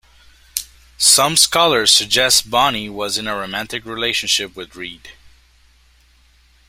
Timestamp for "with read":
4.55-5.09